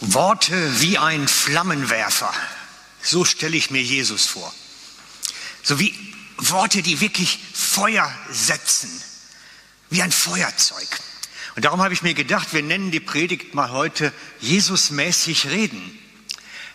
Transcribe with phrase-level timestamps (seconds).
[0.00, 2.32] Worte wie ein Flammenwerfer.
[3.02, 4.52] So stelle ich mir Jesus vor.
[5.62, 5.94] So wie
[6.38, 8.90] Worte, die wirklich Feuer setzen,
[9.90, 10.88] wie ein Feuerzeug.
[11.56, 15.98] Und darum habe ich mir gedacht, wir nennen die Predigt mal heute Jesusmäßig reden.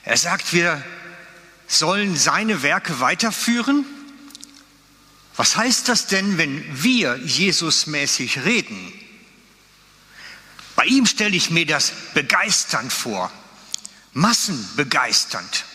[0.03, 0.83] Er sagt, wir
[1.67, 3.85] sollen seine Werke weiterführen.
[5.35, 8.91] Was heißt das denn, wenn wir Jesusmäßig reden?
[10.81, 13.31] Bei ihm stelle ich mir das begeisternd vor,
[14.13, 15.65] massenbegeisternd.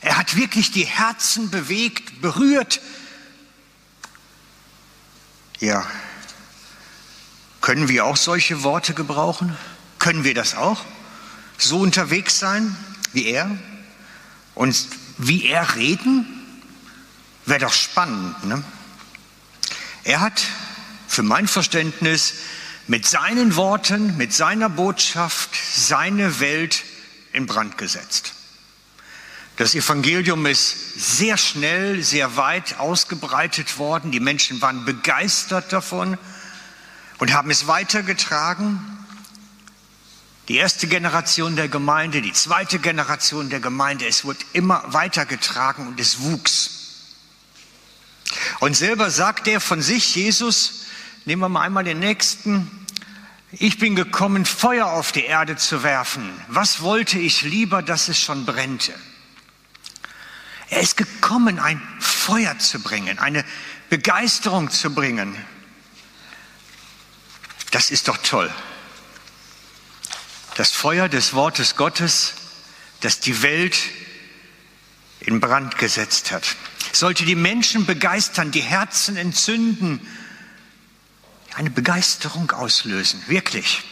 [0.00, 2.80] Er hat wirklich die Herzen bewegt, berührt.
[5.58, 5.84] Ja,
[7.60, 9.56] können wir auch solche Worte gebrauchen?
[9.98, 10.84] Können wir das auch?
[11.56, 12.76] So unterwegs sein
[13.12, 13.50] wie er?
[14.54, 16.62] Und wie er reden?
[17.44, 18.44] Wäre doch spannend.
[18.44, 18.62] Ne?
[20.04, 20.40] Er hat
[21.08, 22.34] für mein Verständnis
[22.88, 26.84] mit seinen Worten, mit seiner Botschaft seine Welt
[27.32, 28.32] in Brand gesetzt.
[29.56, 34.10] Das Evangelium ist sehr schnell, sehr weit ausgebreitet worden.
[34.10, 36.16] Die Menschen waren begeistert davon
[37.18, 38.80] und haben es weitergetragen.
[40.46, 46.00] Die erste Generation der Gemeinde, die zweite Generation der Gemeinde, es wurde immer weitergetragen und
[46.00, 46.70] es wuchs.
[48.60, 50.84] Und selber sagt er von sich, Jesus,
[51.24, 52.70] nehmen wir mal einmal den nächsten,
[53.52, 56.30] ich bin gekommen, Feuer auf die Erde zu werfen.
[56.48, 58.94] Was wollte ich lieber, dass es schon brennte?
[60.70, 63.44] Er ist gekommen, ein Feuer zu bringen, eine
[63.88, 65.34] Begeisterung zu bringen.
[67.70, 68.52] Das ist doch toll.
[70.56, 72.34] Das Feuer des Wortes Gottes,
[73.00, 73.78] das die Welt
[75.20, 76.56] in Brand gesetzt hat,
[76.92, 80.06] sollte die Menschen begeistern, die Herzen entzünden,
[81.58, 83.82] eine Begeisterung auslösen, wirklich.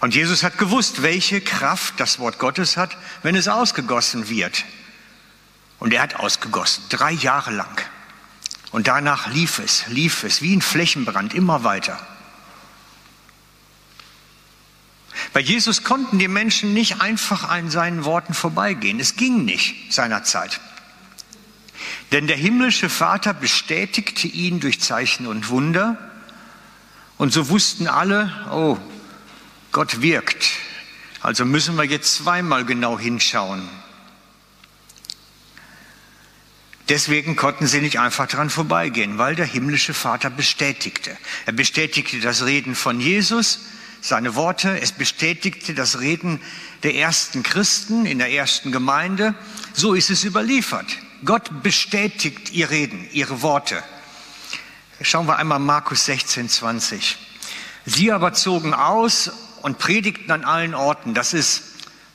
[0.00, 4.64] Und Jesus hat gewusst, welche Kraft das Wort Gottes hat, wenn es ausgegossen wird.
[5.80, 7.80] Und er hat ausgegossen, drei Jahre lang.
[8.70, 11.98] Und danach lief es, lief es wie ein Flächenbrand immer weiter.
[15.32, 19.00] Bei Jesus konnten die Menschen nicht einfach an seinen Worten vorbeigehen.
[19.00, 20.60] Es ging nicht seinerzeit.
[22.12, 26.09] Denn der himmlische Vater bestätigte ihn durch Zeichen und Wunder.
[27.20, 28.78] Und so wussten alle, oh,
[29.72, 30.52] Gott wirkt.
[31.20, 33.68] Also müssen wir jetzt zweimal genau hinschauen.
[36.88, 41.14] Deswegen konnten sie nicht einfach dran vorbeigehen, weil der himmlische Vater bestätigte.
[41.44, 43.66] Er bestätigte das Reden von Jesus,
[44.00, 46.40] seine Worte, es bestätigte das Reden
[46.84, 49.34] der ersten Christen in der ersten Gemeinde.
[49.74, 50.86] So ist es überliefert.
[51.22, 53.82] Gott bestätigt ihr Reden, ihre Worte.
[55.02, 57.16] Schauen wir einmal Markus 16, 20.
[57.86, 59.30] Sie aber zogen aus
[59.62, 61.14] und predigten an allen Orten.
[61.14, 61.62] Das ist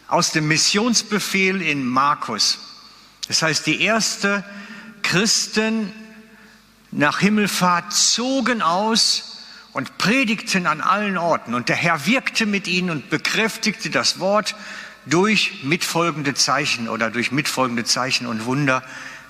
[0.07, 2.59] aus dem Missionsbefehl in Markus.
[3.27, 4.43] Das heißt, die erste
[5.01, 5.91] Christen
[6.91, 9.39] nach Himmelfahrt zogen aus
[9.73, 11.55] und predigten an allen Orten.
[11.55, 14.55] Und der Herr wirkte mit ihnen und bekräftigte das Wort
[15.07, 18.83] durch mitfolgende Zeichen oder durch mitfolgende Zeichen und Wunder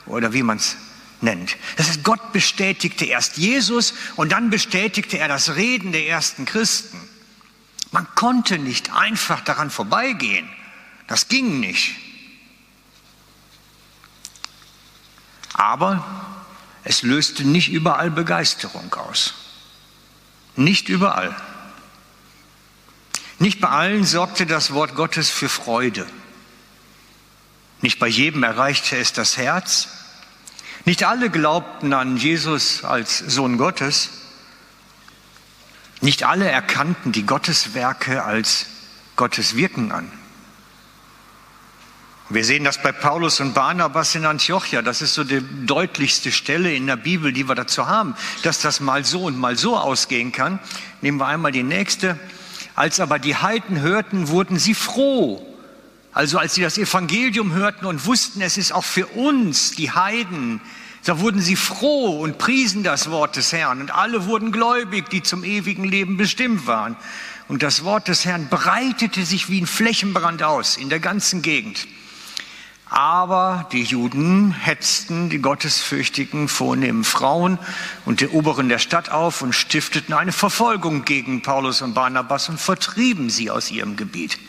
[0.05, 0.75] oder wie man es
[1.25, 1.57] nennt.
[1.75, 6.97] Das heißt, Gott bestätigte erst Jesus und dann bestätigte er das Reden der ersten Christen.
[7.91, 10.47] Man konnte nicht einfach daran vorbeigehen.
[11.07, 11.95] Das ging nicht.
[15.53, 16.05] Aber
[16.83, 19.33] es löste nicht überall Begeisterung aus.
[20.55, 21.35] Nicht überall.
[23.39, 26.07] Nicht bei allen sorgte das Wort Gottes für Freude.
[27.81, 29.89] Nicht bei jedem erreichte es das Herz.
[30.85, 34.11] Nicht alle glaubten an Jesus als Sohn Gottes.
[36.01, 38.67] Nicht alle erkannten die Gotteswerke als
[39.15, 40.11] Gottes Wirken an.
[42.29, 44.83] Wir sehen das bei Paulus und Barnabas in Antiochia.
[44.83, 48.79] Das ist so die deutlichste Stelle in der Bibel, die wir dazu haben, dass das
[48.79, 50.59] mal so und mal so ausgehen kann.
[51.01, 52.19] Nehmen wir einmal die nächste.
[52.75, 55.54] Als aber die Heiden hörten, wurden sie froh.
[56.15, 60.61] Also als sie das Evangelium hörten und wussten, es ist auch für uns, die Heiden,
[61.03, 63.81] da wurden sie froh und priesen das Wort des Herrn.
[63.81, 66.95] Und alle wurden gläubig, die zum ewigen Leben bestimmt waren.
[67.49, 71.85] Und das Wort des Herrn breitete sich wie ein Flächenbrand aus in der ganzen Gegend.
[72.85, 77.59] Aber die Juden hetzten die gottesfürchtigen, vornehmen Frauen
[78.05, 82.61] und die Oberen der Stadt auf und stifteten eine Verfolgung gegen Paulus und Barnabas und
[82.61, 84.39] vertrieben sie aus ihrem Gebiet.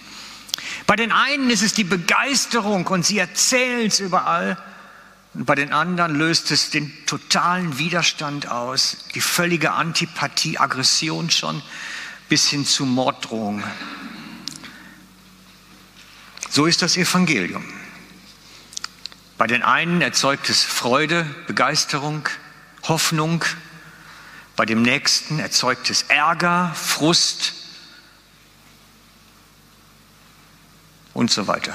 [0.87, 4.57] Bei den einen ist es die Begeisterung und sie erzählen es überall.
[5.35, 11.61] Und bei den anderen löst es den totalen Widerstand aus, die völlige Antipathie, Aggression schon
[12.29, 13.65] bis hin zu Morddrohungen.
[16.49, 17.65] So ist das Evangelium.
[19.37, 22.27] Bei den einen erzeugt es Freude, Begeisterung,
[22.85, 23.45] Hoffnung.
[24.55, 27.66] Bei dem nächsten erzeugt es Ärger, Frust
[31.17, 31.75] und so weiter.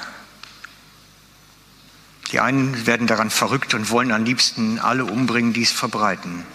[2.32, 6.46] Die einen werden daran verrückt und wollen am liebsten alle umbringen, die es verbreiten.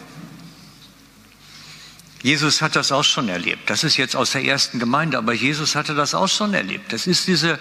[2.22, 3.68] Jesus hat das auch schon erlebt.
[3.68, 6.92] Das ist jetzt aus der ersten Gemeinde, aber Jesus hatte das auch schon erlebt.
[6.92, 7.58] Das ist diese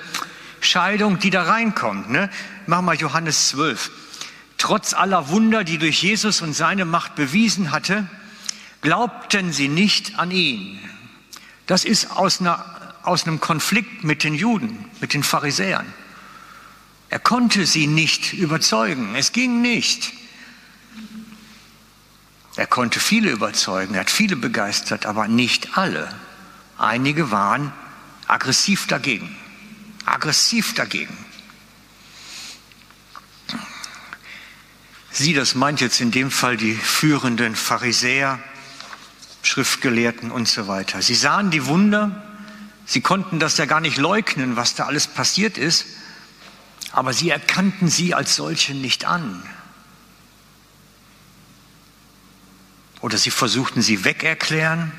[0.62, 2.10] Scheidung, die da reinkommt.
[2.10, 2.30] Ne?
[2.68, 3.92] Mach mal Johannes 12.
[4.58, 8.08] Trotz aller Wunder, die durch Jesus und seine Macht bewiesen hatte,
[8.82, 10.80] glaubten sie nicht an ihn.
[11.68, 12.75] Das ist aus, einer,
[13.06, 15.86] aus einem Konflikt mit den Juden, mit den Pharisäern.
[17.10, 19.16] Er konnte sie nicht überzeugen.
[19.16, 20.12] Es ging nicht.
[22.56, 26.14] Er konnte viele überzeugen, er hat viele begeistert, aber nicht alle.
[26.78, 27.74] Einige waren
[28.28, 29.36] aggressiv dagegen.
[30.06, 31.18] Aggressiv dagegen.
[35.12, 38.40] Sie, das meint jetzt in dem Fall die führenden Pharisäer,
[39.44, 41.02] Schriftgelehrten und so weiter.
[41.02, 42.25] Sie sahen die Wunder,
[42.86, 45.86] sie konnten das ja gar nicht leugnen, was da alles passiert ist,
[46.92, 49.44] aber sie erkannten sie als solche nicht an.
[53.02, 54.92] Oder sie versuchten sie wegerklären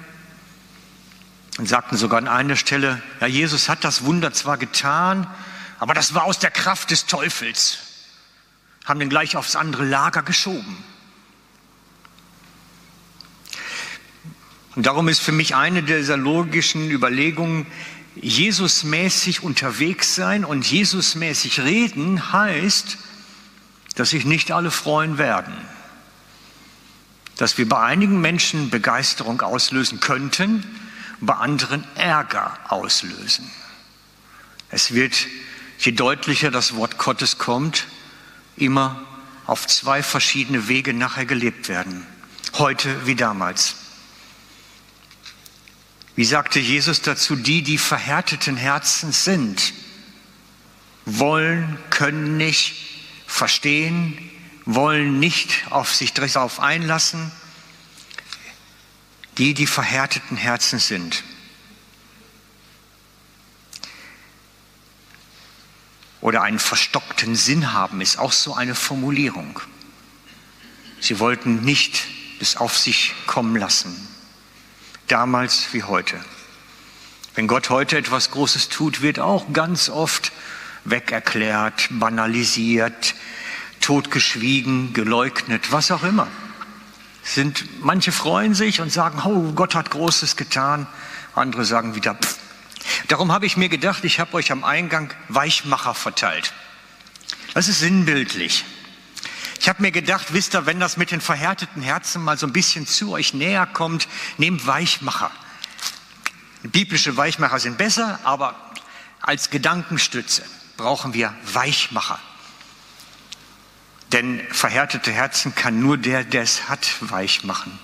[1.58, 5.26] und sagten sogar an einer Stelle, ja, Jesus hat das Wunder zwar getan,
[5.78, 7.78] aber das war aus der Kraft des Teufels.
[8.84, 10.84] Haben den gleich aufs andere Lager geschoben.
[14.76, 17.66] Und darum ist für mich eine dieser logischen Überlegungen,
[18.18, 22.96] Jesusmäßig unterwegs sein und Jesusmäßig reden heißt,
[23.94, 25.54] dass sich nicht alle freuen werden.
[27.36, 30.64] Dass wir bei einigen Menschen Begeisterung auslösen könnten,
[31.20, 33.50] bei anderen Ärger auslösen.
[34.70, 35.26] Es wird,
[35.78, 37.86] je deutlicher das Wort Gottes kommt,
[38.56, 39.02] immer
[39.46, 42.06] auf zwei verschiedene Wege nachher gelebt werden.
[42.54, 43.76] Heute wie damals.
[46.16, 49.74] Wie sagte Jesus dazu, die, die verhärteten Herzens sind,
[51.04, 52.74] wollen, können nicht
[53.26, 54.18] verstehen,
[54.64, 57.30] wollen nicht auf sich darauf einlassen,
[59.36, 61.22] die, die verhärteten Herzen sind.
[66.22, 69.60] Oder einen verstockten Sinn haben, ist auch so eine Formulierung.
[70.98, 72.06] Sie wollten nicht
[72.38, 74.15] bis auf sich kommen lassen
[75.06, 76.16] damals wie heute.
[77.34, 80.32] Wenn Gott heute etwas Großes tut, wird auch ganz oft
[80.84, 83.14] wegerklärt, banalisiert,
[83.80, 86.28] totgeschwiegen, geleugnet, was auch immer.
[87.22, 90.86] Sind, manche freuen sich und sagen, oh, Gott hat Großes getan.
[91.34, 92.38] Andere sagen wieder, pff.
[93.08, 96.52] Darum habe ich mir gedacht, ich habe euch am Eingang Weichmacher verteilt.
[97.52, 98.64] Das ist sinnbildlich.
[99.60, 102.52] Ich habe mir gedacht, wisst ihr, wenn das mit den verhärteten Herzen mal so ein
[102.52, 104.08] bisschen zu euch näher kommt,
[104.38, 105.30] nehmt Weichmacher.
[106.62, 108.54] Biblische Weichmacher sind besser, aber
[109.20, 110.44] als Gedankenstütze
[110.76, 112.18] brauchen wir Weichmacher.
[114.12, 117.78] Denn verhärtete Herzen kann nur der, der es hat, weich machen.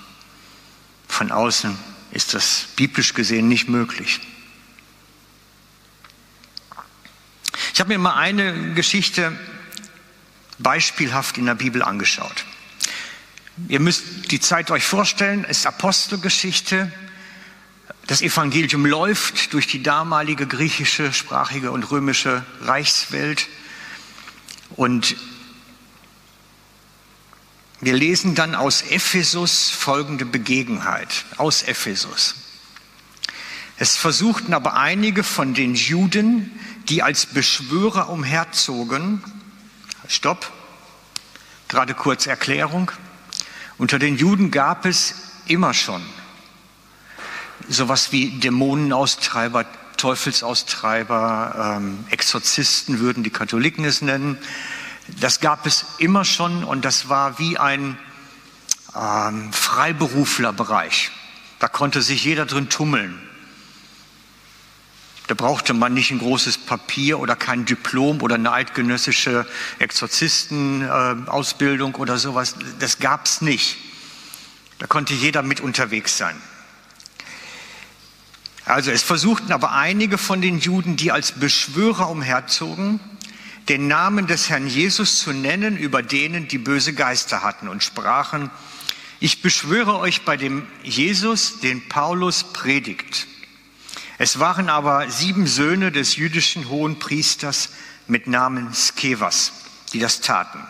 [1.08, 1.76] Von außen
[2.12, 4.20] ist das biblisch gesehen nicht möglich.
[7.74, 9.36] Ich habe mir mal eine Geschichte
[10.62, 12.44] beispielhaft in der Bibel angeschaut.
[13.68, 16.90] Ihr müsst die Zeit euch vorstellen, es ist Apostelgeschichte.
[18.06, 23.46] Das Evangelium läuft durch die damalige griechische, sprachige und römische Reichswelt.
[24.70, 25.16] Und
[27.80, 32.36] wir lesen dann aus Ephesus folgende Begebenheit, aus Ephesus.
[33.76, 36.50] Es versuchten aber einige von den Juden,
[36.88, 39.22] die als Beschwörer umherzogen,
[40.08, 40.50] Stopp.
[41.68, 42.90] Gerade kurz Erklärung.
[43.78, 45.14] Unter den Juden gab es
[45.46, 46.02] immer schon
[47.68, 49.66] sowas wie Dämonenaustreiber,
[49.96, 54.38] Teufelsaustreiber, ähm, Exorzisten würden die Katholiken es nennen.
[55.20, 57.98] Das gab es immer schon und das war wie ein
[58.96, 61.10] ähm, Freiberuflerbereich.
[61.58, 63.20] Da konnte sich jeder drin tummeln.
[65.28, 69.46] Da brauchte man nicht ein großes Papier oder kein Diplom oder eine eidgenössische
[69.78, 72.56] Exorzistenausbildung oder sowas.
[72.80, 73.76] Das gab es nicht.
[74.78, 76.34] Da konnte jeder mit unterwegs sein.
[78.64, 83.00] Also es versuchten aber einige von den Juden, die als Beschwörer umherzogen,
[83.68, 88.50] den Namen des Herrn Jesus zu nennen über denen, die böse Geister hatten und sprachen,
[89.20, 93.28] ich beschwöre euch bei dem Jesus, den Paulus predigt
[94.18, 97.70] Es waren aber sieben Söhne des jüdischen Hohenpriesters
[98.06, 99.52] mit Namen Skevas,
[99.92, 100.60] die das taten.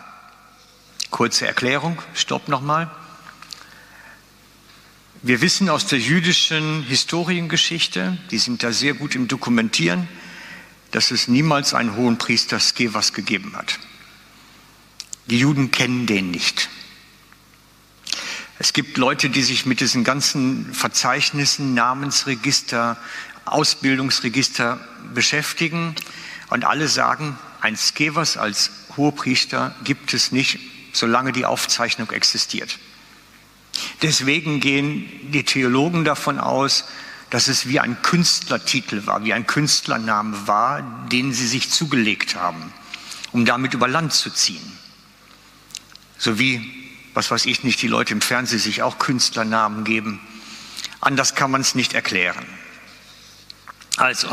[1.11, 2.91] Kurze Erklärung, stopp nochmal.
[5.23, 10.09] Wir wissen aus der jüdischen Historiengeschichte, die sind da sehr gut im Dokumentieren,
[10.91, 13.79] dass es niemals einen hohen Priester Skevas gegeben hat.
[15.27, 16.69] Die Juden kennen den nicht.
[18.59, 22.97] Es gibt Leute, die sich mit diesen ganzen Verzeichnissen, Namensregister,
[23.45, 24.81] Ausbildungsregister
[25.15, 25.95] beschäftigen
[26.51, 30.59] und alle sagen, ein Skevas als Hohepriester gibt es nicht,
[30.93, 32.79] solange die Aufzeichnung existiert.
[34.03, 36.85] Deswegen gehen die Theologen davon aus,
[37.31, 42.73] dass es wie ein Künstlertitel war, wie ein Künstlername war, den sie sich zugelegt haben,
[43.33, 44.77] um damit über Land zu ziehen.
[46.19, 50.21] So wie, was weiß ich nicht, die Leute im Fernsehen sich auch Künstlernamen geben.
[51.01, 52.45] Anders kann man es nicht erklären.
[53.97, 54.29] Also,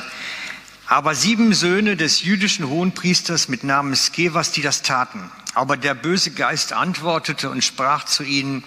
[0.87, 5.29] aber sieben Söhne des jüdischen Hohenpriesters mit Namen Skevas, die das taten.
[5.53, 8.63] Aber der böse Geist antwortete und sprach zu ihnen,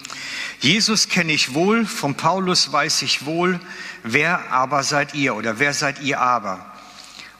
[0.59, 3.59] Jesus kenne ich wohl, von Paulus weiß ich wohl,
[4.03, 6.65] wer aber seid ihr oder wer seid ihr aber?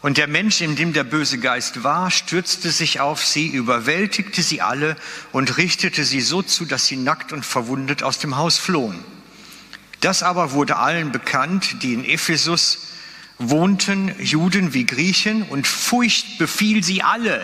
[0.01, 4.61] Und der Mensch, in dem der böse Geist war, stürzte sich auf sie, überwältigte sie
[4.61, 4.97] alle
[5.31, 9.01] und richtete sie so zu, dass sie nackt und verwundet aus dem Haus flohen.
[10.01, 12.92] Das aber wurde allen bekannt, die in Ephesus
[13.49, 17.41] wohnten, Juden wie Griechen, und Furcht befiel sie alle.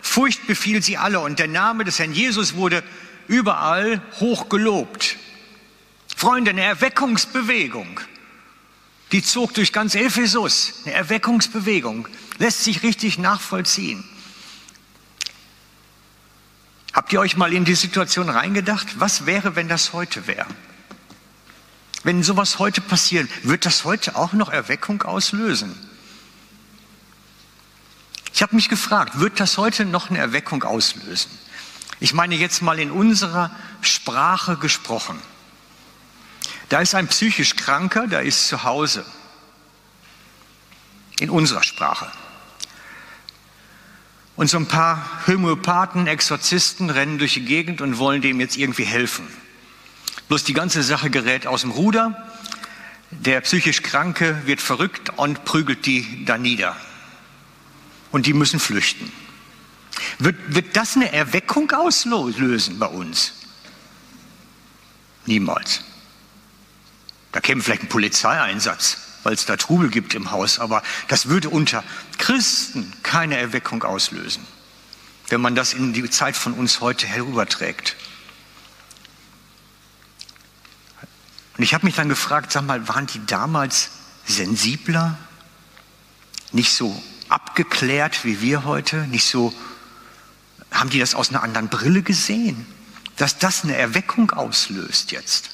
[0.00, 1.20] Furcht befiel sie alle.
[1.20, 2.82] Und der Name des Herrn Jesus wurde
[3.28, 5.16] überall hoch gelobt.
[6.16, 8.00] Freunde, eine Erweckungsbewegung.
[9.12, 10.82] Die zog durch ganz Ephesus.
[10.84, 12.08] Eine Erweckungsbewegung.
[12.38, 14.04] Lässt sich richtig nachvollziehen.
[16.92, 19.00] Habt ihr euch mal in die Situation reingedacht?
[19.00, 20.46] Was wäre, wenn das heute wäre?
[22.04, 25.74] Wenn sowas heute passiert, wird das heute auch noch Erweckung auslösen?
[28.34, 31.30] Ich habe mich gefragt, wird das heute noch eine Erweckung auslösen?
[32.00, 35.20] Ich meine jetzt mal in unserer Sprache gesprochen.
[36.68, 39.04] Da ist ein psychisch Kranker, der ist zu Hause.
[41.20, 42.10] In unserer Sprache.
[44.34, 48.84] Und so ein paar Homöopathen, Exorzisten rennen durch die Gegend und wollen dem jetzt irgendwie
[48.84, 49.28] helfen.
[50.32, 52.26] Bloß die ganze Sache gerät aus dem Ruder.
[53.10, 56.74] Der psychisch Kranke wird verrückt und prügelt die da nieder.
[58.12, 59.12] Und die müssen flüchten.
[60.18, 63.34] Wird, wird das eine Erweckung auslösen bei uns?
[65.26, 65.82] Niemals.
[67.32, 71.50] Da käme vielleicht ein Polizeieinsatz, weil es da Trubel gibt im Haus, aber das würde
[71.50, 71.84] unter
[72.16, 74.46] Christen keine Erweckung auslösen,
[75.28, 77.96] wenn man das in die Zeit von uns heute herüberträgt.
[81.56, 83.90] Und ich habe mich dann gefragt, sag mal, waren die damals
[84.24, 85.18] sensibler,
[86.52, 89.54] nicht so abgeklärt wie wir heute, nicht so,
[90.70, 92.66] haben die das aus einer anderen Brille gesehen,
[93.16, 95.50] dass das eine Erweckung auslöst jetzt?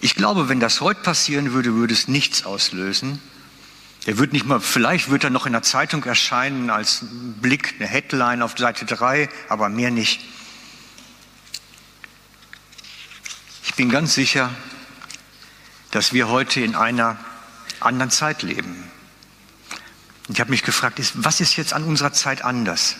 [0.00, 3.20] Ich glaube, wenn das heute passieren würde, würde es nichts auslösen.
[4.04, 7.04] Er wird nicht mal, vielleicht wird er noch in der Zeitung erscheinen als
[7.40, 10.20] Blick, eine Headline auf Seite 3, aber mehr nicht.
[13.64, 14.50] Ich bin ganz sicher,
[15.92, 17.16] dass wir heute in einer
[17.78, 18.90] anderen Zeit leben.
[20.28, 22.96] Ich habe mich gefragt, was ist jetzt an unserer Zeit anders?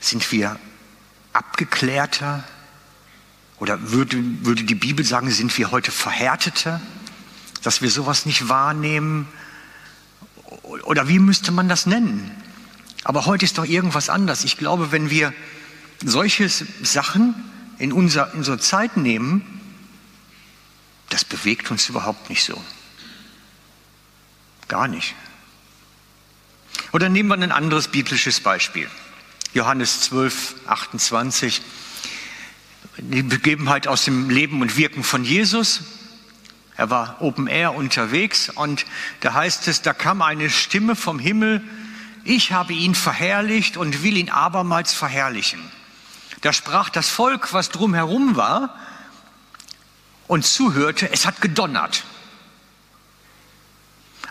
[0.00, 0.58] Sind wir
[1.34, 2.42] abgeklärter?
[3.58, 6.80] Oder würde, würde die Bibel sagen, sind wir heute verhärteter,
[7.62, 9.28] dass wir sowas nicht wahrnehmen?
[10.62, 12.30] Oder wie müsste man das nennen?
[13.04, 14.44] Aber heute ist doch irgendwas anders.
[14.44, 15.34] Ich glaube, wenn wir
[16.02, 17.51] solche Sachen
[17.82, 19.42] in, unser, in unsere Zeit nehmen,
[21.08, 22.62] das bewegt uns überhaupt nicht so.
[24.68, 25.16] Gar nicht.
[26.92, 28.88] Oder nehmen wir ein anderes biblisches Beispiel.
[29.52, 31.60] Johannes 12, 28
[32.98, 35.80] die Begebenheit aus dem Leben und Wirken von Jesus.
[36.76, 38.86] Er war Open Air unterwegs und
[39.20, 41.62] da heißt es, da kam eine Stimme vom Himmel,
[42.22, 45.60] ich habe ihn verherrlicht und will ihn abermals verherrlichen.
[46.40, 48.74] Da sprach das Volk, was drumherum war
[50.26, 52.04] und zuhörte, es hat gedonnert.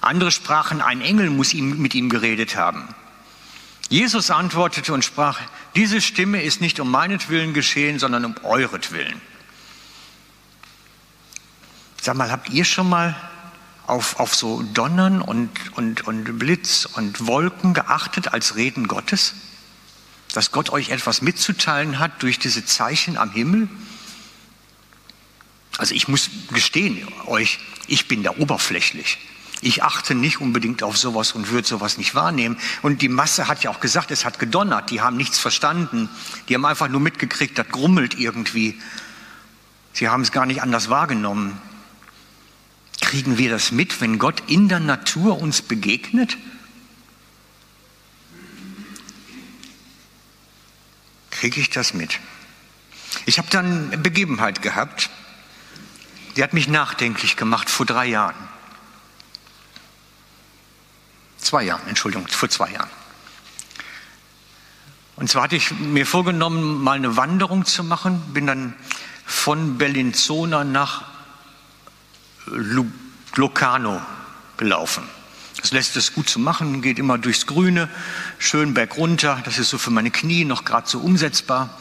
[0.01, 2.87] Andere sprachen, ein Engel muss ihm, mit ihm geredet haben.
[3.87, 5.39] Jesus antwortete und sprach,
[5.75, 9.21] diese Stimme ist nicht um meinetwillen geschehen, sondern um euretwillen.
[12.01, 13.15] Sag mal, habt ihr schon mal
[13.85, 19.35] auf, auf so Donnern und, und, und Blitz und Wolken geachtet als Reden Gottes?
[20.33, 23.67] Dass Gott euch etwas mitzuteilen hat durch diese Zeichen am Himmel?
[25.77, 29.17] Also ich muss gestehen euch, ich bin da oberflächlich.
[29.63, 32.57] Ich achte nicht unbedingt auf sowas und würde sowas nicht wahrnehmen.
[32.81, 34.89] Und die Masse hat ja auch gesagt, es hat gedonnert.
[34.89, 36.09] Die haben nichts verstanden.
[36.49, 38.79] Die haben einfach nur mitgekriegt, das grummelt irgendwie.
[39.93, 41.61] Sie haben es gar nicht anders wahrgenommen.
[43.01, 46.37] Kriegen wir das mit, wenn Gott in der Natur uns begegnet?
[51.41, 52.19] Kriege ich das mit?
[53.25, 55.09] Ich habe dann eine Begebenheit gehabt,
[56.35, 58.35] die hat mich nachdenklich gemacht vor drei Jahren.
[61.39, 62.91] Zwei Jahren, Entschuldigung, vor zwei Jahren.
[65.15, 68.75] Und zwar hatte ich mir vorgenommen, mal eine Wanderung zu machen, bin dann
[69.25, 71.05] von Bellinzona nach
[73.35, 73.99] Locarno
[74.57, 75.09] gelaufen.
[75.59, 77.89] Das lässt es gut zu machen, geht immer durchs Grüne,
[78.39, 79.41] schön bergunter.
[79.43, 81.77] Das ist so für meine Knie noch gerade so umsetzbar.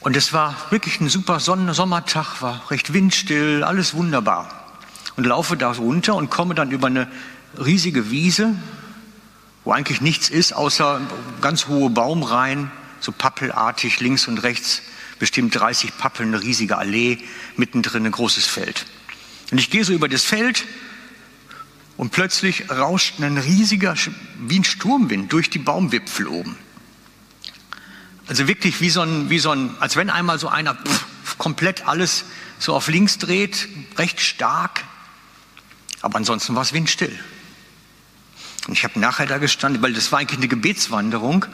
[0.00, 4.48] Und es war wirklich ein super Sonnen Sommertag, war recht windstill, alles wunderbar.
[5.16, 7.08] Und laufe da runter und komme dann über eine
[7.58, 8.54] riesige Wiese,
[9.64, 11.00] wo eigentlich nichts ist, außer
[11.40, 12.70] ganz hohe Baumreihen,
[13.00, 14.82] so pappelartig links und rechts,
[15.18, 17.18] bestimmt 30 Pappeln, eine riesige Allee,
[17.56, 18.86] mittendrin ein großes Feld.
[19.50, 20.64] Und ich gehe so über das Feld
[21.96, 23.94] und plötzlich rauscht ein riesiger,
[24.38, 26.56] wie ein Sturmwind durch die Baumwipfel oben.
[28.28, 31.86] Also wirklich wie so ein, wie so ein, als wenn einmal so einer pff, komplett
[31.86, 32.24] alles
[32.58, 34.84] so auf links dreht, recht stark.
[36.02, 37.16] Aber ansonsten war es windstill.
[38.66, 41.46] Und ich habe nachher da gestanden, weil das war eigentlich eine Gebetswanderung.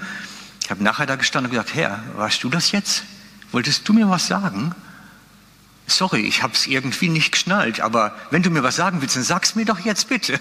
[0.65, 3.05] Ich habe nachher da gestanden und gesagt, Herr, warst du das jetzt?
[3.51, 4.75] Wolltest du mir was sagen?
[5.97, 9.23] Sorry, ich habe es irgendwie nicht geschnallt, aber wenn du mir was sagen willst, dann
[9.23, 10.41] sag's mir doch jetzt bitte.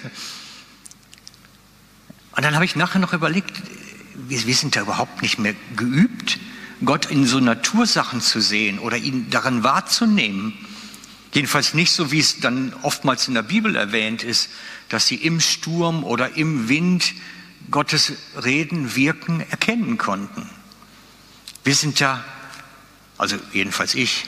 [2.36, 3.62] Und dann habe ich nachher noch überlegt,
[4.15, 6.39] wir, wir sind da überhaupt nicht mehr geübt,
[6.84, 10.54] Gott in so Natursachen zu sehen oder ihn daran wahrzunehmen.
[11.34, 14.49] Jedenfalls nicht so, wie es dann oftmals in der Bibel erwähnt ist,
[14.89, 17.13] dass sie im Sturm oder im Wind
[17.69, 20.49] Gottes Reden, Wirken erkennen konnten.
[21.63, 22.23] Wir sind da,
[23.17, 24.25] also jedenfalls ich,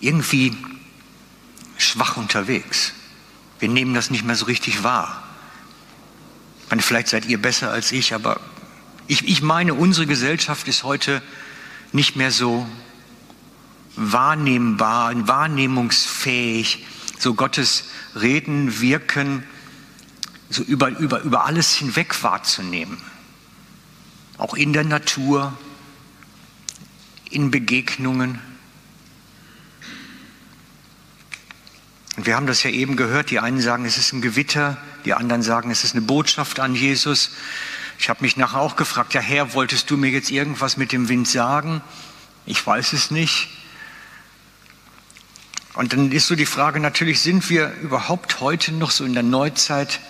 [0.00, 0.56] irgendwie
[1.76, 2.92] schwach unterwegs.
[3.58, 5.22] Wir nehmen das nicht mehr so richtig wahr.
[6.64, 8.40] Ich meine, vielleicht seid ihr besser als ich, aber
[9.06, 11.22] ich, ich meine, unsere Gesellschaft ist heute
[11.92, 12.68] nicht mehr so
[13.96, 16.86] wahrnehmbar, wahrnehmungsfähig,
[17.18, 17.84] so Gottes
[18.14, 19.42] Reden, Wirken,
[20.50, 22.98] so über, über, über alles hinweg wahrzunehmen.
[24.36, 25.56] Auch in der Natur,
[27.30, 28.40] in Begegnungen.
[32.18, 35.14] Und wir haben das ja eben gehört, die einen sagen, es ist ein Gewitter, die
[35.14, 37.30] anderen sagen, es ist eine Botschaft an Jesus.
[37.96, 41.08] Ich habe mich nachher auch gefragt, ja Herr, wolltest du mir jetzt irgendwas mit dem
[41.08, 41.80] Wind sagen?
[42.44, 43.50] Ich weiß es nicht.
[45.74, 49.22] Und dann ist so die Frage, natürlich sind wir überhaupt heute noch so in der
[49.22, 50.00] Neuzeit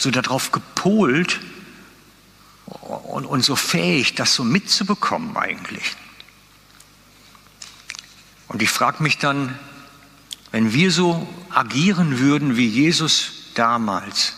[0.00, 1.40] so darauf gepolt
[2.64, 5.94] und, und so fähig, das so mitzubekommen eigentlich.
[8.48, 9.58] Und ich frage mich dann,
[10.54, 14.34] wenn wir so agieren würden wie Jesus damals,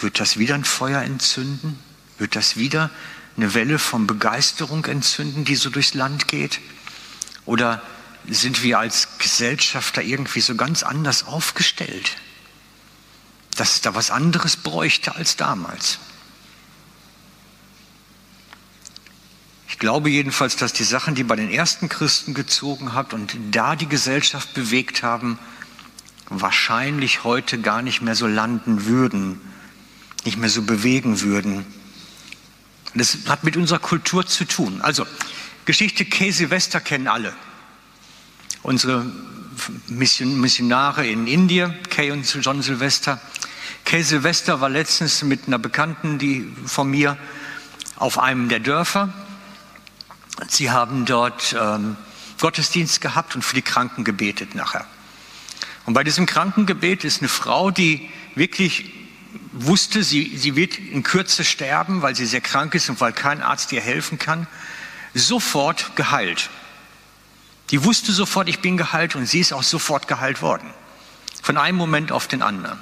[0.00, 1.76] wird das wieder ein Feuer entzünden?
[2.18, 2.88] Wird das wieder
[3.36, 6.60] eine Welle von Begeisterung entzünden, die so durchs Land geht?
[7.46, 7.82] Oder
[8.28, 12.12] sind wir als Gesellschafter irgendwie so ganz anders aufgestellt,
[13.56, 15.98] dass es da was anderes bräuchte als damals?
[19.74, 23.74] Ich glaube jedenfalls, dass die Sachen, die bei den ersten Christen gezogen hat und da
[23.74, 25.36] die Gesellschaft bewegt haben,
[26.28, 29.40] wahrscheinlich heute gar nicht mehr so landen würden,
[30.24, 31.66] nicht mehr so bewegen würden.
[32.94, 34.80] Das hat mit unserer Kultur zu tun.
[34.80, 35.08] Also,
[35.64, 37.32] Geschichte Kay Silvester kennen alle.
[38.62, 39.04] Unsere
[39.88, 43.20] Missionare in Indien, Kay und John Silvester.
[43.84, 47.18] Kay Silvester war letztens mit einer Bekannten, die von mir,
[47.96, 49.12] auf einem der Dörfer.
[50.48, 51.96] Sie haben dort ähm,
[52.44, 54.84] Gottesdienst gehabt und für die Kranken gebetet nachher.
[55.86, 58.92] Und bei diesem Krankengebet ist eine Frau, die wirklich
[59.52, 63.40] wusste, sie, sie wird in Kürze sterben, weil sie sehr krank ist und weil kein
[63.40, 64.46] Arzt ihr helfen kann,
[65.14, 66.50] sofort geheilt.
[67.70, 70.68] Die wusste sofort, ich bin geheilt und sie ist auch sofort geheilt worden.
[71.42, 72.78] Von einem Moment auf den anderen.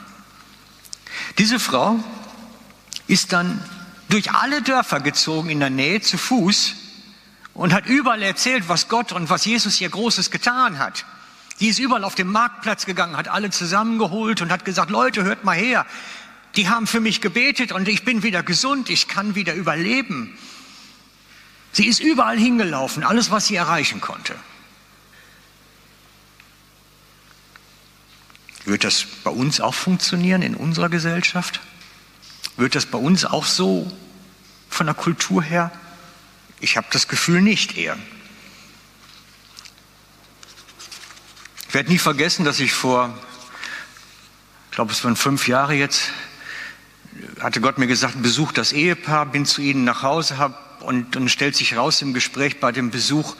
[1.38, 2.02] Diese Frau
[3.06, 3.62] ist dann
[4.08, 6.74] durch alle Dörfer gezogen in der Nähe zu Fuß
[7.54, 11.04] und hat überall erzählt, was Gott und was Jesus hier Großes getan hat.
[11.60, 15.44] Die ist überall auf den Marktplatz gegangen, hat alle zusammengeholt und hat gesagt, Leute, hört
[15.44, 15.86] mal her.
[16.56, 20.36] Die haben für mich gebetet und ich bin wieder gesund, ich kann wieder überleben.
[21.72, 24.34] Sie ist überall hingelaufen, alles, was sie erreichen konnte.
[28.64, 31.60] Wird das bei uns auch funktionieren in unserer Gesellschaft?
[32.56, 33.90] Wird das bei uns auch so
[34.68, 35.70] von der Kultur her
[36.62, 37.98] ich habe das Gefühl nicht eher.
[41.66, 43.12] Ich werde nie vergessen, dass ich vor,
[44.70, 46.12] ich glaube es waren fünf Jahre jetzt,
[47.40, 51.28] hatte Gott mir gesagt, besuch das Ehepaar, bin zu ihnen nach Hause, hab, und, und
[51.30, 53.34] stellt sich raus im Gespräch bei dem Besuch,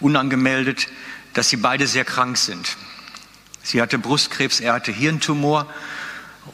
[0.00, 0.88] unangemeldet,
[1.32, 2.76] dass sie beide sehr krank sind.
[3.62, 5.72] Sie hatte Brustkrebs, er hatte Hirntumor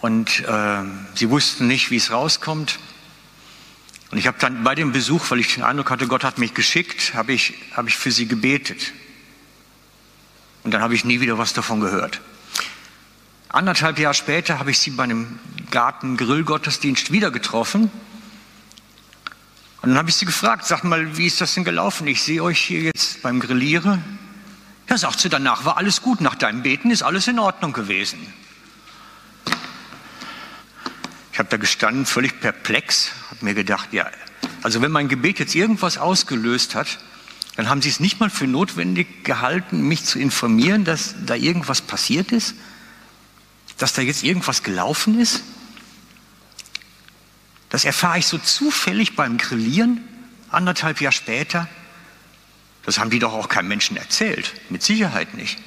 [0.02, 0.82] und äh,
[1.14, 2.78] sie wussten nicht, wie es rauskommt.
[4.10, 6.54] Und ich habe dann bei dem Besuch, weil ich den Eindruck hatte, Gott hat mich
[6.54, 8.92] geschickt, habe ich, hab ich für sie gebetet.
[10.64, 12.20] Und dann habe ich nie wieder was davon gehört.
[13.48, 15.38] Anderthalb Jahre später habe ich sie bei einem
[15.70, 17.90] Garten-Grillgottesdienst wieder getroffen.
[19.82, 22.06] Und dann habe ich sie gefragt, sag mal, wie ist das denn gelaufen?
[22.06, 24.18] Ich sehe euch hier jetzt beim Grillieren.
[24.88, 26.20] Ja, sagt sie, danach war alles gut.
[26.20, 28.18] Nach deinem Beten ist alles in Ordnung gewesen.
[31.40, 34.10] Ich habe da gestanden, völlig perplex, habe mir gedacht, ja,
[34.60, 36.98] also wenn mein Gebet jetzt irgendwas ausgelöst hat,
[37.56, 41.80] dann haben sie es nicht mal für notwendig gehalten, mich zu informieren, dass da irgendwas
[41.80, 42.56] passiert ist,
[43.78, 45.42] dass da jetzt irgendwas gelaufen ist.
[47.70, 50.02] Das erfahre ich so zufällig beim Grillieren,
[50.50, 51.68] anderthalb Jahre später.
[52.84, 55.58] Das haben die doch auch keinem Menschen erzählt, mit Sicherheit nicht.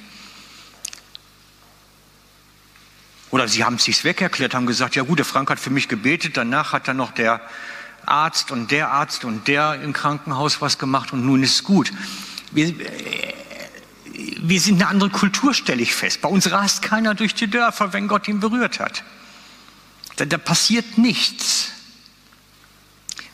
[3.34, 5.72] Oder sie haben es sich weg erklärt, haben gesagt, ja gut, der Frank hat für
[5.72, 7.42] mich gebetet, danach hat dann noch der
[8.06, 11.92] Arzt und der Arzt und der im Krankenhaus was gemacht und nun ist es gut.
[12.52, 12.76] Wir,
[14.38, 16.22] wir sind eine andere Kultur, stelle ich fest.
[16.22, 19.04] Bei uns rast keiner durch die Dörfer, wenn Gott ihn berührt hat.
[20.18, 21.72] Da, da passiert nichts.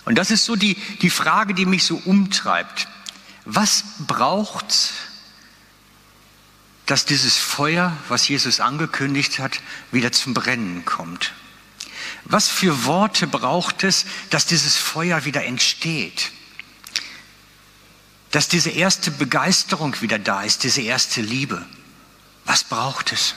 [0.06, 2.88] Und das ist so die, die Frage, die mich so umtreibt.
[3.44, 4.94] Was braucht
[6.90, 11.34] dass dieses Feuer, was Jesus angekündigt hat, wieder zum Brennen kommt.
[12.24, 16.32] Was für Worte braucht es, dass dieses Feuer wieder entsteht?
[18.32, 21.64] Dass diese erste Begeisterung wieder da ist, diese erste Liebe.
[22.46, 23.36] Was braucht es?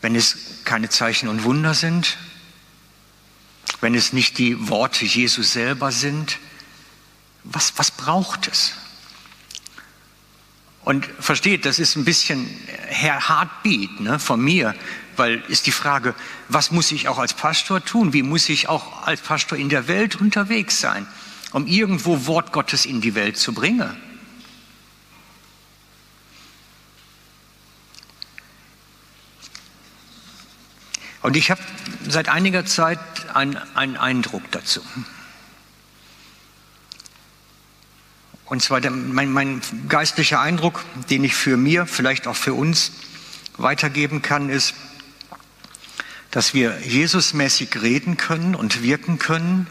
[0.00, 2.16] Wenn es keine Zeichen und Wunder sind,
[3.80, 6.38] wenn es nicht die Worte Jesus selber sind,
[7.42, 8.74] was, was braucht es?
[10.86, 12.48] Und versteht, das ist ein bisschen
[12.86, 14.72] Herr Heartbeat ne, von mir,
[15.16, 16.14] weil ist die Frage,
[16.48, 18.12] was muss ich auch als Pastor tun?
[18.12, 21.04] Wie muss ich auch als Pastor in der Welt unterwegs sein,
[21.50, 23.96] um irgendwo Wort Gottes in die Welt zu bringen?
[31.20, 31.62] Und ich habe
[32.08, 33.00] seit einiger Zeit
[33.34, 34.82] einen, einen Eindruck dazu.
[38.46, 42.92] Und zwar der, mein, mein geistlicher Eindruck, den ich für mir, vielleicht auch für uns
[43.56, 44.74] weitergeben kann, ist,
[46.30, 49.66] dass wir Jesusmäßig reden können und wirken können,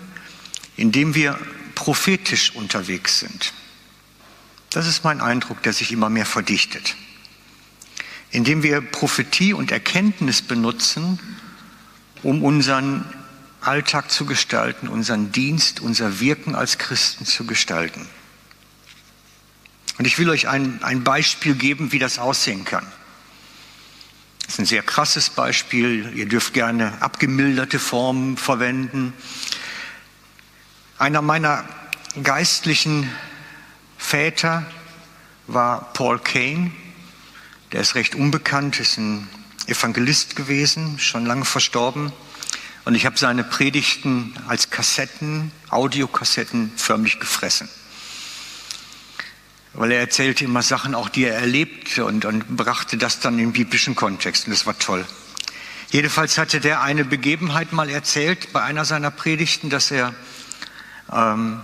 [0.76, 1.40] indem wir
[1.74, 3.54] prophetisch unterwegs sind.
[4.72, 6.96] Das ist mein Eindruck, der sich immer mehr verdichtet.
[8.32, 11.20] Indem wir Prophetie und Erkenntnis benutzen,
[12.24, 13.06] um unseren
[13.62, 18.06] Alltag zu gestalten, unseren Dienst, unser Wirken als Christen zu gestalten.
[19.98, 22.86] Und ich will euch ein, ein Beispiel geben, wie das aussehen kann.
[24.42, 26.12] Das ist ein sehr krasses Beispiel.
[26.16, 29.14] Ihr dürft gerne abgemilderte Formen verwenden.
[30.98, 31.68] Einer meiner
[32.22, 33.10] geistlichen
[33.98, 34.66] Väter
[35.48, 36.72] war Paul Kane.
[37.72, 39.28] Der ist recht unbekannt, ist ein
[39.68, 42.12] Evangelist gewesen, schon lange verstorben.
[42.84, 47.68] Und ich habe seine Predigten als Kassetten, Audiokassetten förmlich gefressen
[49.76, 53.52] weil er erzählte immer Sachen auch, die er erlebte und, und brachte das dann in
[53.52, 55.06] biblischen Kontext und das war toll.
[55.92, 60.14] Jedenfalls hatte der eine Begebenheit mal erzählt bei einer seiner Predigten, dass er
[61.12, 61.62] ähm,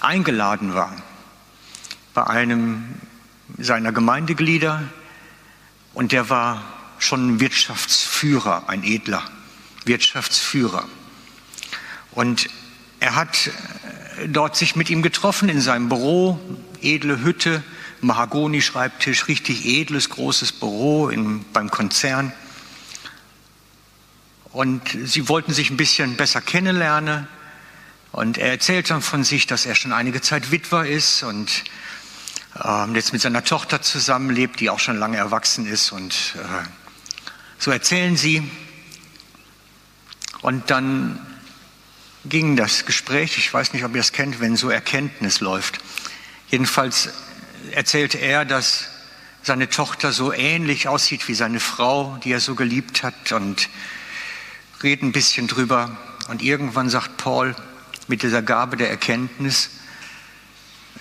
[0.00, 0.94] eingeladen war
[2.14, 2.82] bei einem
[3.58, 4.82] seiner Gemeindeglieder
[5.92, 6.62] und der war
[6.98, 9.22] schon Wirtschaftsführer, ein edler
[9.84, 10.84] Wirtschaftsführer.
[12.12, 12.48] Und
[13.00, 13.48] er hat
[14.18, 16.40] äh, dort sich mit ihm getroffen in seinem Büro,
[16.82, 17.62] edle Hütte,
[18.00, 22.32] Mahagoni-Schreibtisch, richtig edles, großes Büro in, beim Konzern.
[24.52, 27.28] Und sie wollten sich ein bisschen besser kennenlernen.
[28.12, 31.64] Und er erzählt dann von sich, dass er schon einige Zeit Witwer ist und
[32.62, 35.92] äh, jetzt mit seiner Tochter zusammenlebt, die auch schon lange erwachsen ist.
[35.92, 36.66] Und äh,
[37.58, 38.50] so erzählen sie.
[40.40, 41.18] Und dann
[42.24, 45.78] ging das Gespräch, ich weiß nicht, ob ihr es kennt, wenn so Erkenntnis läuft.
[46.48, 47.10] Jedenfalls
[47.72, 48.88] erzählte er, dass
[49.42, 53.68] seine Tochter so ähnlich aussieht wie seine Frau, die er so geliebt hat und
[54.82, 55.96] reden ein bisschen drüber.
[56.28, 57.54] Und irgendwann sagt Paul
[58.08, 59.70] mit dieser Gabe der Erkenntnis,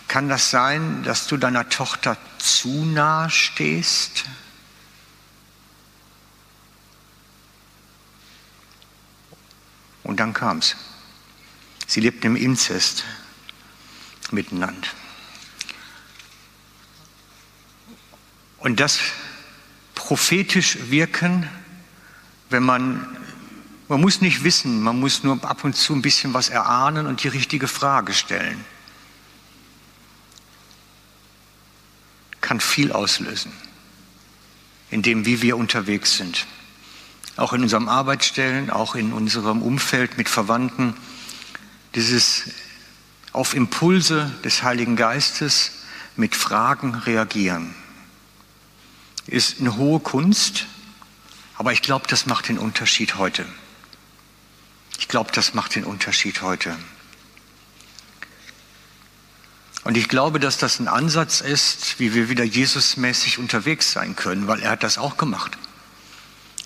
[0.07, 4.25] kann das sein, dass du deiner Tochter zu nahe stehst?
[10.03, 10.75] Und dann kam es.
[11.87, 13.03] Sie lebten im Inzest
[14.31, 14.87] miteinander.
[18.65, 18.99] Und das
[19.93, 21.47] prophetisch wirken,
[22.49, 23.05] wenn man,
[23.87, 27.23] man muss nicht wissen, man muss nur ab und zu ein bisschen was erahnen und
[27.23, 28.65] die richtige Frage stellen,
[32.41, 33.51] kann viel auslösen,
[34.89, 36.47] in dem, wie wir unterwegs sind.
[37.37, 40.95] Auch in unserem Arbeitsstellen, auch in unserem Umfeld mit Verwandten,
[41.93, 42.49] dieses
[43.31, 45.83] auf Impulse des Heiligen Geistes
[46.15, 47.75] mit Fragen reagieren
[49.27, 50.65] ist eine hohe Kunst,
[51.57, 53.45] aber ich glaube, das macht den Unterschied heute.
[54.99, 56.75] Ich glaube, das macht den Unterschied heute.
[59.83, 64.47] Und ich glaube, dass das ein Ansatz ist, wie wir wieder Jesusmäßig unterwegs sein können,
[64.47, 65.57] weil er hat das auch gemacht.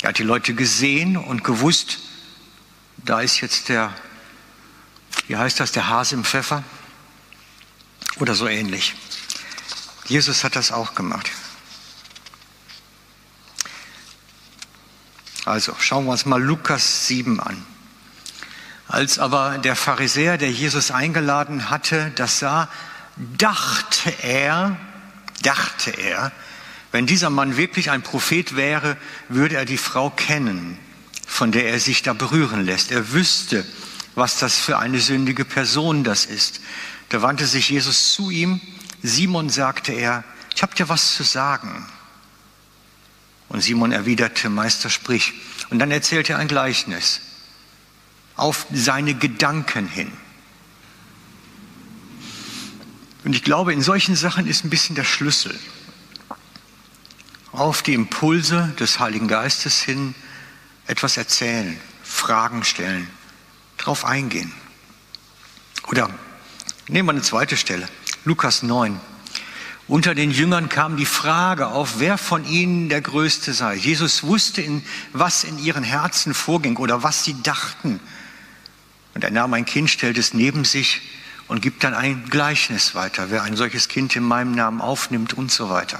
[0.01, 1.99] Er hat die Leute gesehen und gewusst,
[2.97, 3.93] da ist jetzt der,
[5.27, 6.63] wie heißt das, der Hase im Pfeffer
[8.19, 8.95] oder so ähnlich.
[10.05, 11.29] Jesus hat das auch gemacht.
[15.49, 17.57] Also schauen wir uns mal Lukas 7 an.
[18.87, 22.69] Als aber der Pharisäer, der Jesus eingeladen hatte, das sah,
[23.17, 24.77] dachte er,
[25.41, 26.31] dachte er,
[26.91, 28.95] wenn dieser Mann wirklich ein Prophet wäre,
[29.27, 30.77] würde er die Frau kennen,
[31.25, 32.91] von der er sich da berühren lässt.
[32.91, 33.65] Er wüsste,
[34.13, 36.61] was das für eine sündige Person das ist.
[37.09, 38.61] Da wandte sich Jesus zu ihm.
[39.01, 40.23] Simon sagte er,
[40.55, 41.87] ich habe dir was zu sagen.
[43.49, 45.33] Und Simon erwiderte, Meister, sprich.
[45.69, 47.21] Und dann erzählte er ein Gleichnis
[48.35, 50.11] auf seine Gedanken hin.
[53.25, 55.59] Und ich glaube, in solchen Sachen ist ein bisschen der Schlüssel.
[57.51, 60.15] Auf die Impulse des Heiligen Geistes hin
[60.87, 63.07] etwas erzählen, Fragen stellen,
[63.77, 64.53] darauf eingehen.
[65.87, 66.09] Oder
[66.87, 67.89] nehmen wir eine zweite Stelle,
[68.23, 68.99] Lukas 9.
[69.89, 73.73] Unter den Jüngern kam die Frage auf, wer von ihnen der Größte sei.
[73.73, 77.99] Jesus wusste, in, was in ihren Herzen vorging oder was sie dachten.
[79.15, 81.01] Und er nahm ein Kind, stellte es neben sich
[81.47, 83.31] und gibt dann ein Gleichnis weiter.
[83.31, 85.97] Wer ein solches Kind in meinem Namen aufnimmt und so weiter.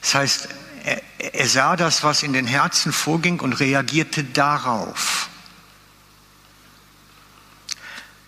[0.00, 0.48] Das heißt,
[0.82, 5.28] er, er sah das, was in den Herzen vorging und reagierte darauf.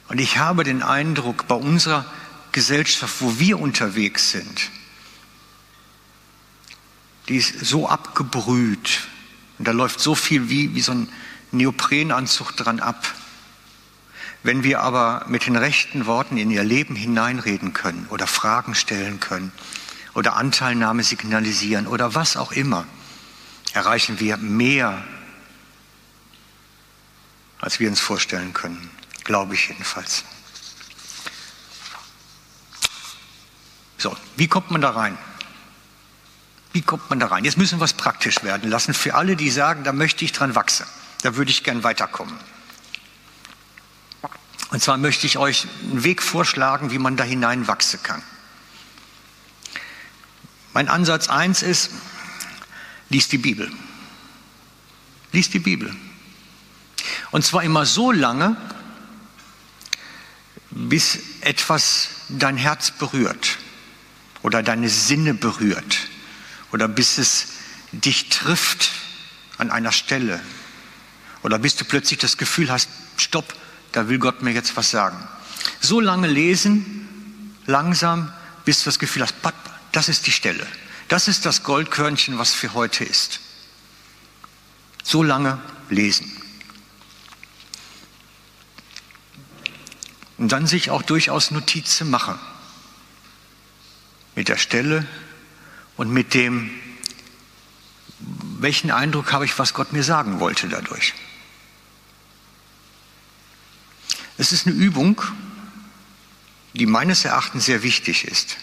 [0.07, 2.07] Und ich habe den Eindruck, bei unserer
[2.55, 4.71] Gesellschaft, wo wir unterwegs sind,
[7.29, 9.09] die ist so abgebrüht
[9.59, 11.09] und da läuft so viel wie, wie so ein
[11.51, 13.13] Neoprenanzug dran ab.
[14.45, 19.19] Wenn wir aber mit den rechten Worten in ihr Leben hineinreden können oder Fragen stellen
[19.19, 19.51] können
[20.15, 22.87] oder Anteilnahme signalisieren oder was auch immer,
[23.73, 25.03] erreichen wir mehr,
[27.59, 28.91] als wir uns vorstellen können,
[29.25, 30.25] glaube ich jedenfalls.
[34.05, 35.17] So, wie kommt man da rein?
[36.75, 37.47] Wie kommt man da rein?
[37.47, 40.55] Jetzt müssen wir es praktisch werden lassen für alle, die sagen, da möchte ich dran
[40.55, 40.85] wachsen.
[41.23, 42.39] Da würde ich gern weiterkommen.
[44.69, 48.23] Und zwar möchte ich euch einen Weg vorschlagen, wie man da hinein wachsen kann.
[50.75, 51.91] Mein Ansatz eins ist,
[53.09, 53.73] lies die Bibel.
[55.33, 55.97] Lies die Bibel.
[57.31, 58.55] Und zwar immer so lange,
[60.69, 63.61] bis etwas dein Herz berührt
[64.45, 66.01] oder deine Sinne berührt
[66.71, 67.47] oder bis es
[67.93, 68.93] dich trifft
[69.57, 70.39] an einer Stelle
[71.43, 73.55] oder bis du plötzlich das Gefühl hast, stopp,
[73.93, 75.17] da will Gott mir jetzt was sagen.
[75.81, 78.33] So lange lesen, langsam,
[78.67, 79.35] bis du das Gefühl hast,
[79.93, 80.67] das ist die Stelle.
[81.09, 83.41] Das ist das Goldkörnchen, was für heute ist.
[85.03, 86.31] So lange lesen.
[90.37, 92.39] Und dann sich auch durchaus Notizen machen
[94.35, 95.07] mit der Stelle
[95.97, 96.71] und mit dem,
[98.59, 101.15] welchen Eindruck habe ich, was Gott mir sagen wollte dadurch.
[104.37, 105.23] Es ist eine Übung,
[106.73, 108.57] die meines Erachtens sehr wichtig ist,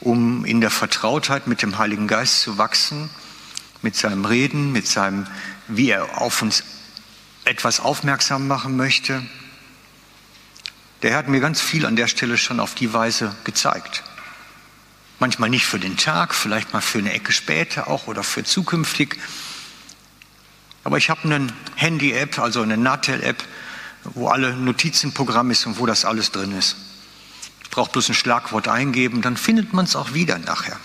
[0.00, 3.08] um in der Vertrautheit mit dem Heiligen Geist zu wachsen,
[3.80, 5.26] mit seinem Reden, mit seinem,
[5.66, 6.62] wie er auf uns
[7.44, 9.26] etwas aufmerksam machen möchte.
[11.00, 14.04] Der Herr hat mir ganz viel an der Stelle schon auf die Weise gezeigt.
[15.22, 19.20] Manchmal nicht für den Tag, vielleicht mal für eine Ecke später auch oder für zukünftig.
[20.82, 23.44] Aber ich habe eine Handy-App, also eine Natel-App,
[24.02, 26.74] wo alle Notizenprogramm ist und wo das alles drin ist.
[27.62, 30.76] Ich brauche bloß ein Schlagwort eingeben, dann findet man es auch wieder nachher.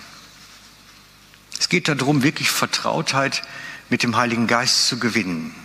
[1.58, 3.42] Es geht darum, wirklich Vertrautheit
[3.90, 5.56] mit dem Heiligen Geist zu gewinnen.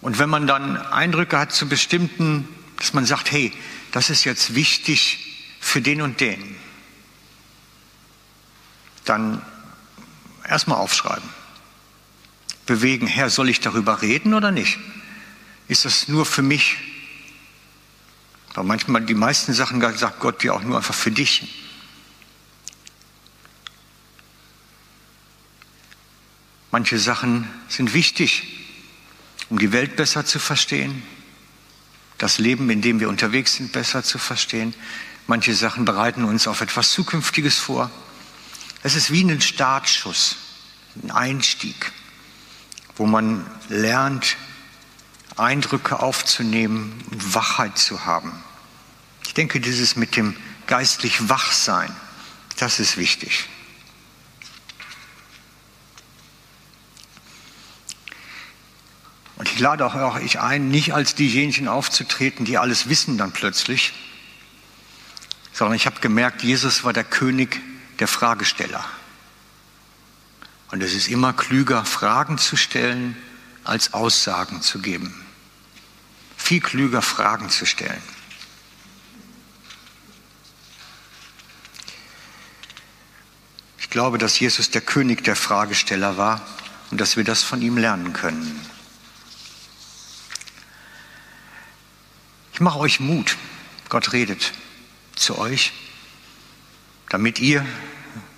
[0.00, 3.52] Und wenn man dann Eindrücke hat zu bestimmten, dass man sagt, hey,
[3.96, 6.54] das ist jetzt wichtig für den und den,
[9.06, 9.40] dann
[10.46, 11.26] erstmal aufschreiben.
[12.66, 14.78] Bewegen, Herr, soll ich darüber reden oder nicht?
[15.66, 16.76] Ist das nur für mich?
[18.52, 21.48] Weil manchmal die meisten Sachen sagt Gott ja auch nur einfach für dich.
[26.70, 28.42] Manche Sachen sind wichtig,
[29.48, 31.02] um die Welt besser zu verstehen,
[32.18, 34.74] das Leben, in dem wir unterwegs sind, besser zu verstehen.
[35.26, 37.90] Manche Sachen bereiten uns auf etwas Zukünftiges vor.
[38.82, 40.36] Es ist wie ein Startschuss,
[41.02, 41.92] ein Einstieg,
[42.96, 44.36] wo man lernt,
[45.36, 48.32] Eindrücke aufzunehmen Wachheit zu haben.
[49.26, 51.94] Ich denke, dieses mit dem geistlich Wachsein,
[52.58, 53.48] das ist wichtig.
[59.56, 63.94] Ich lade auch euch ein, nicht als diejenigen aufzutreten, die alles wissen dann plötzlich,
[65.54, 67.62] sondern ich habe gemerkt, Jesus war der König
[67.98, 68.84] der Fragesteller.
[70.70, 73.16] Und es ist immer klüger, Fragen zu stellen,
[73.64, 75.24] als Aussagen zu geben.
[76.36, 78.02] Viel klüger, Fragen zu stellen.
[83.78, 86.46] Ich glaube, dass Jesus der König der Fragesteller war
[86.90, 88.75] und dass wir das von ihm lernen können.
[92.56, 93.36] Ich mache euch Mut.
[93.90, 94.54] Gott redet
[95.14, 95.74] zu euch,
[97.10, 97.66] damit ihr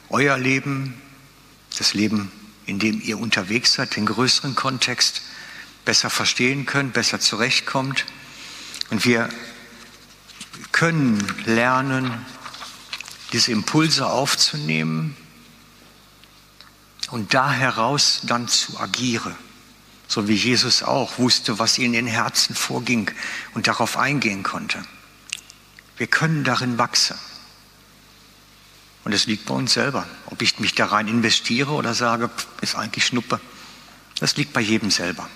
[0.08, 1.00] euer Leben,
[1.78, 2.32] das Leben,
[2.66, 5.22] in dem ihr unterwegs seid, den größeren Kontext
[5.84, 8.06] besser verstehen könnt, besser zurechtkommt.
[8.90, 9.28] Und wir
[10.72, 12.26] können lernen,
[13.32, 15.16] diese Impulse aufzunehmen
[17.12, 19.36] und da heraus dann zu agieren.
[20.08, 23.10] So wie Jesus auch wusste, was in den Herzen vorging
[23.54, 24.82] und darauf eingehen konnte.
[25.98, 27.18] Wir können darin wachsen.
[29.04, 30.06] Und es liegt bei uns selber.
[30.26, 32.30] Ob ich mich da rein investiere oder sage,
[32.62, 33.40] ist eigentlich Schnuppe.
[34.18, 35.28] Das liegt bei jedem selber.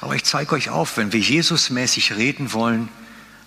[0.00, 2.88] Aber ich zeige euch auf, wenn wir Jesusmäßig reden wollen,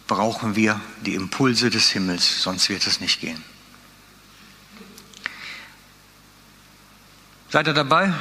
[0.08, 3.44] brauchen wir die Impulse des Himmels, sonst wird es nicht gehen.
[7.50, 8.14] Seid ihr dabei?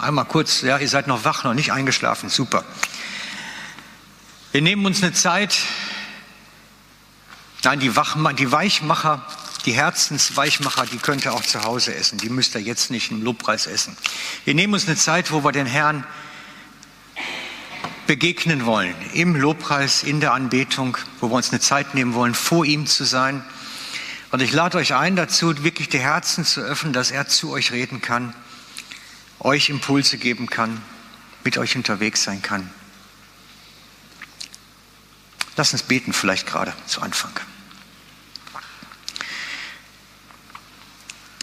[0.00, 2.64] Einmal kurz, ja, ihr seid noch wach, noch nicht eingeschlafen, super.
[4.52, 5.58] Wir nehmen uns eine Zeit,
[7.64, 9.26] nein, die, Wach, die Weichmacher,
[9.66, 13.22] die Herzensweichmacher, die könnt ihr auch zu Hause essen, die müsst ihr jetzt nicht im
[13.22, 13.96] Lobpreis essen.
[14.44, 16.06] Wir nehmen uns eine Zeit, wo wir den Herrn
[18.06, 22.64] begegnen wollen, im Lobpreis, in der Anbetung, wo wir uns eine Zeit nehmen wollen, vor
[22.64, 23.44] ihm zu sein.
[24.30, 27.72] Und ich lade euch ein dazu, wirklich die Herzen zu öffnen, dass er zu euch
[27.72, 28.32] reden kann
[29.40, 30.82] euch Impulse geben kann,
[31.44, 32.68] mit euch unterwegs sein kann.
[35.56, 37.32] Lass uns beten vielleicht gerade zu Anfang.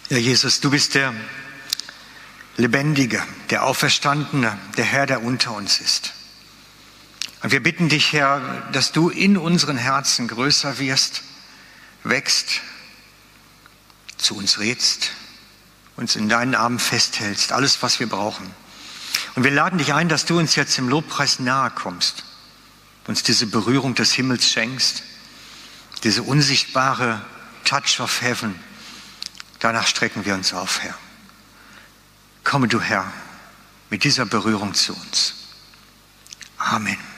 [0.10, 1.14] Ja, Jesus, du bist der
[2.58, 6.14] Lebendige, der Auferstandene, der Herr, der unter uns ist.
[7.42, 11.24] Und wir bitten dich, Herr, dass du in unseren Herzen größer wirst,
[12.04, 12.62] wächst,
[14.18, 15.12] zu uns redst,
[15.96, 18.54] uns in deinen Armen festhältst, alles, was wir brauchen.
[19.36, 22.24] Und wir laden dich ein, dass du uns jetzt im Lobpreis nahe kommst,
[23.08, 25.04] uns diese Berührung des Himmels schenkst,
[26.04, 27.22] diese unsichtbare
[27.64, 28.56] Touch of Heaven.
[29.60, 30.96] Danach strecken wir uns auf, Herr.
[32.44, 33.12] Komme du, Herr,
[33.90, 35.34] mit dieser Berührung zu uns.
[36.58, 37.15] Amen.